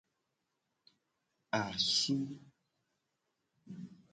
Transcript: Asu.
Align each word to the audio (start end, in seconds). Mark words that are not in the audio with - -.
Asu. 1.61 2.17